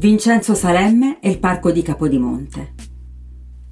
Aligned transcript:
Vincenzo 0.00 0.54
Salemme 0.54 1.18
e 1.20 1.28
il 1.28 1.38
parco 1.38 1.70
di 1.70 1.82
Capodimonte. 1.82 2.72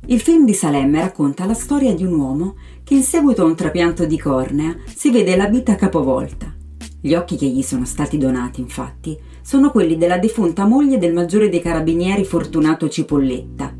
Il 0.08 0.20
film 0.20 0.44
di 0.44 0.52
Salemme 0.52 1.00
racconta 1.00 1.46
la 1.46 1.54
storia 1.54 1.94
di 1.94 2.04
un 2.04 2.12
uomo 2.12 2.56
che 2.84 2.92
in 2.92 3.02
seguito 3.02 3.40
a 3.40 3.46
un 3.46 3.54
trapianto 3.54 4.04
di 4.04 4.18
cornea 4.18 4.76
si 4.94 5.10
vede 5.10 5.36
la 5.36 5.46
vita 5.46 5.74
capovolta. 5.74 6.54
Gli 7.00 7.14
occhi 7.14 7.38
che 7.38 7.46
gli 7.46 7.62
sono 7.62 7.86
stati 7.86 8.18
donati, 8.18 8.60
infatti, 8.60 9.18
sono 9.40 9.70
quelli 9.70 9.96
della 9.96 10.18
defunta 10.18 10.66
moglie 10.66 10.98
del 10.98 11.14
maggiore 11.14 11.48
dei 11.48 11.62
carabinieri 11.62 12.26
Fortunato 12.26 12.90
Cipolletta. 12.90 13.74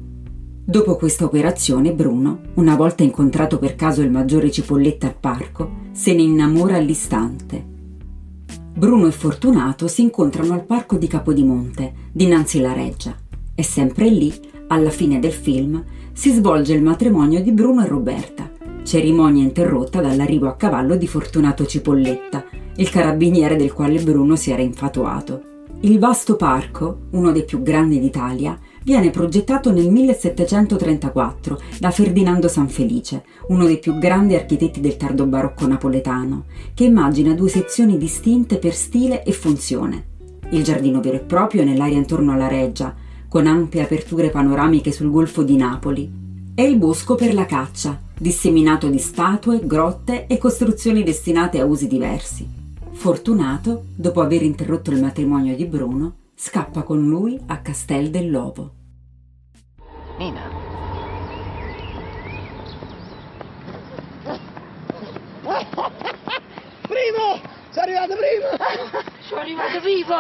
Dopo 0.65 0.97
questa 0.97 1.27
operazione, 1.27 1.93
Bruno, 1.93 2.41
una 2.55 2.77
volta 2.77 3.03
incontrato 3.03 3.59
per 3.59 3.75
caso 3.75 4.01
il 4.01 4.11
maggiore 4.11 4.51
Cipolletta 4.51 5.07
al 5.07 5.19
parco, 5.21 5.81
se 5.93 6.15
ne 6.15 6.23
innamora 6.23 6.77
all'istante 6.77 7.77
Bruno 8.79 9.09
e 9.09 9.11
Fortunato 9.11 9.89
si 9.89 10.03
incontrano 10.03 10.55
al 10.55 10.63
parco 10.63 10.99
di 10.99 11.09
Capodimonte, 11.09 11.93
dinanzi 12.13 12.61
la 12.61 12.73
reggia. 12.73 13.13
E 13.53 13.65
sempre 13.65 14.09
lì, 14.09 14.33
alla 14.69 14.91
fine 14.91 15.19
del 15.19 15.33
film, 15.33 15.85
si 16.13 16.31
svolge 16.31 16.75
il 16.75 16.83
matrimonio 16.85 17.43
di 17.43 17.51
Bruno 17.51 17.83
e 17.83 17.89
Roberta, 17.89 18.49
cerimonia 18.85 19.43
interrotta 19.43 20.01
dall'arrivo 20.01 20.47
a 20.47 20.55
cavallo 20.55 20.95
di 20.95 21.09
Fortunato 21.09 21.67
Cipolletta, 21.67 22.45
il 22.77 22.89
carabiniere 22.89 23.57
del 23.57 23.73
quale 23.73 24.01
Bruno 24.01 24.37
si 24.37 24.53
era 24.53 24.63
infatuato. 24.63 25.43
Il 25.81 25.99
vasto 25.99 26.37
parco, 26.37 27.07
uno 27.11 27.33
dei 27.33 27.45
più 27.45 27.63
grandi 27.63 27.99
d'Italia, 27.99 28.57
viene 28.85 29.11
progettato 29.11 29.73
nel 29.73 29.91
1734 29.91 31.61
da 31.79 31.91
Ferdinando 31.91 32.49
Sanfelice, 32.49 33.25
uno 33.49 33.65
dei 33.65 33.79
più 33.79 33.99
grandi 33.99 34.35
architetti 34.35 34.81
del 34.81 34.97
tardo 34.97 35.27
barocco 35.27 35.67
napoletano, 35.67 36.45
che 36.75 36.85
immagina 36.85 37.35
due 37.35 37.49
sezioni 37.49 37.99
distinte 37.99 38.59
per 38.59 38.75
stile 38.75 39.23
e 39.25 39.33
funzione. 39.33 40.05
Il 40.51 40.63
giardino 40.63 41.01
vero 41.01 41.17
e 41.17 41.21
proprio 41.21 41.65
nell'area 41.65 41.99
intorno 41.99 42.33
alla 42.33 42.49
reggia, 42.49 42.95
con 43.29 43.47
ampie 43.47 43.83
aperture 43.83 44.31
panoramiche 44.31 44.93
sul 44.93 45.11
golfo 45.11 45.43
di 45.43 45.57
Napoli, 45.57 46.11
e 46.55 46.65
il 46.65 46.77
bosco 46.77 47.15
per 47.15 47.35
la 47.35 47.47
caccia, 47.47 48.01
disseminato 48.19 48.89
di 48.89 48.99
statue, 48.99 49.61
grotte 49.65 50.27
e 50.27 50.39
costruzioni 50.39 51.03
destinate 51.03 51.61
a 51.61 51.65
usi 51.65 51.87
diversi. 51.87 52.49
Fortunato, 52.91 53.85
dopo 53.95 54.21
aver 54.21 54.43
interrotto 54.43 54.91
il 54.91 55.01
matrimonio 55.01 55.55
di 55.55 55.67
Bruno, 55.67 56.15
scappa 56.41 56.85
con 56.85 57.05
lui 57.05 57.37
a 57.49 57.61
Castel 57.63 58.11
del 58.11 58.31
Lobo. 58.31 58.71
Nina. 60.19 60.49
Primo! 66.83 67.41
Sono 67.71 67.83
arrivato 67.83 68.15
primo! 68.15 68.47
Sono 69.19 69.41
arrivato 69.41 69.81
vivo! 69.81 70.15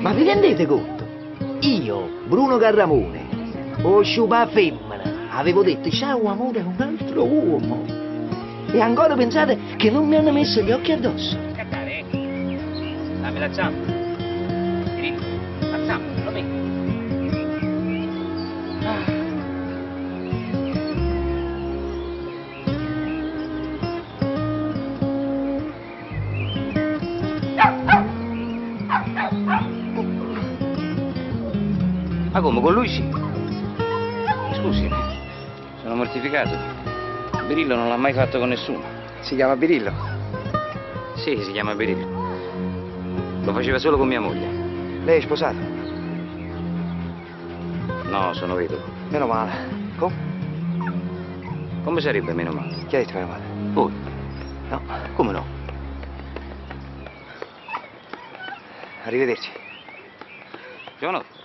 Ma 0.00 0.12
vi 0.14 0.24
rendete 0.24 0.64
conto? 0.64 1.06
Io, 1.60 2.08
Bruno 2.26 2.56
Garramone, 2.56 3.82
o 3.82 4.00
sciupa 4.00 4.46
femmina, 4.46 5.28
avevo 5.32 5.62
detto 5.62 5.90
ciao 5.90 6.26
amore 6.28 6.60
a 6.60 6.64
un 6.64 6.76
altro 6.78 7.24
uomo. 7.24 7.84
E 8.72 8.80
ancora 8.80 9.14
pensate 9.14 9.58
che 9.76 9.90
non 9.90 10.08
mi 10.08 10.16
hanno 10.16 10.32
messo 10.32 10.62
gli 10.62 10.72
occhi 10.72 10.92
addosso. 10.92 11.48
Cattare, 13.38 13.46
eh? 13.46 13.46
Dammi 13.46 13.46
la 13.46 13.52
zampa. 13.52 13.92
Diritto. 14.94 15.22
La 15.70 15.84
zampa, 15.86 16.24
lo 16.24 16.30
metti. 16.30 16.56
Ma 32.32 32.40
come, 32.40 32.60
con 32.60 32.72
lui 32.72 32.88
sì? 32.88 33.08
Scusi, 34.54 34.88
sono 35.82 35.94
mortificato. 35.94 36.56
Birillo 37.46 37.74
non 37.74 37.88
l'ha 37.88 37.96
mai 37.96 38.12
fatto 38.12 38.38
con 38.38 38.48
nessuno. 38.48 38.82
Si 39.20 39.34
chiama 39.34 39.56
Birillo. 39.56 39.92
Sì, 41.16 41.42
si 41.42 41.52
chiama 41.52 41.74
Birillo. 41.74 42.17
Lo 43.48 43.54
faceva 43.54 43.78
solo 43.78 43.96
con 43.96 44.06
mia 44.06 44.20
moglie. 44.20 44.46
Lei 45.04 45.20
è 45.20 45.22
sposato? 45.22 45.56
No, 48.10 48.34
sono 48.34 48.54
vedovo. 48.54 48.84
Meno 49.08 49.26
male. 49.26 49.94
Come? 49.96 50.14
Come 51.82 52.02
sarebbe 52.02 52.34
meno 52.34 52.52
male? 52.52 52.84
Chi 52.88 52.96
ha 52.96 52.98
detto 52.98 53.14
meno 53.14 53.26
male? 53.26 53.44
Voi? 53.72 53.92
No. 54.68 54.82
Come 55.14 55.32
no? 55.32 55.46
Arrivederci. 59.04 59.50
Giovanotto. 60.98 61.38